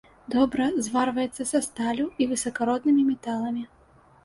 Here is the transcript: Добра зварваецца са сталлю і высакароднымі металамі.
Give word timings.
Добра 0.35 0.65
зварваецца 0.87 1.47
са 1.51 1.61
сталлю 1.67 2.09
і 2.25 2.29
высакароднымі 2.33 3.07
металамі. 3.13 3.63